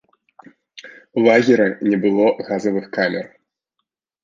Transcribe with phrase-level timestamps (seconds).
[1.17, 3.31] У лагеры не было газавых камер.